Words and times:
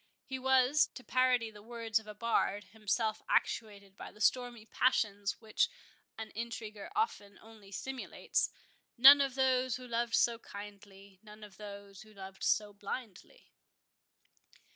He 0.25 0.39
was, 0.39 0.87
to 0.95 1.03
parody 1.03 1.51
the 1.51 1.61
words 1.61 1.99
of 1.99 2.07
a 2.07 2.15
bard, 2.15 2.63
himself 2.63 3.21
actuated 3.29 3.95
by 3.95 4.11
the 4.11 4.19
stormy 4.19 4.65
passions 4.65 5.39
which 5.39 5.69
an 6.17 6.31
intriguer 6.33 6.89
often 6.95 7.37
only 7.39 7.71
simulates,— 7.71 8.49
None 8.97 9.21
of 9.21 9.35
those 9.35 9.75
who 9.75 9.87
loved 9.87 10.15
so 10.15 10.39
kindly, 10.39 11.19
None 11.21 11.43
of 11.43 11.57
those 11.57 12.01
who 12.01 12.15
loved 12.15 12.41
so 12.43 12.73
blindly. 12.73 13.51